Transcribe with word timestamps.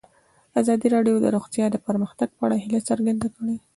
ازادي 0.61 0.87
راډیو 0.95 1.15
د 1.21 1.25
روغتیا 1.35 1.65
د 1.71 1.75
پرمختګ 1.87 2.29
په 2.37 2.41
اړه 2.45 2.55
هیله 2.63 2.79
څرګنده 2.89 3.27
کړې. 3.35 3.55